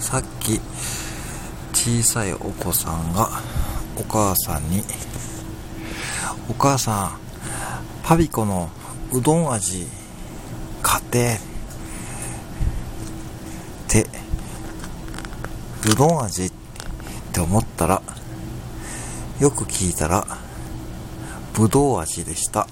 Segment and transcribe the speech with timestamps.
[0.00, 0.60] さっき
[1.72, 3.28] 小さいお子さんが
[3.96, 4.82] お母さんに
[6.48, 7.18] お母さん
[8.02, 8.70] パピコの
[9.12, 9.86] うどん味
[10.82, 11.38] 買って
[13.84, 14.06] って
[15.90, 16.52] うどん味っ
[17.32, 18.02] て思ったら
[19.38, 20.26] よく聞いたら
[21.54, 22.66] ぶどう味でした。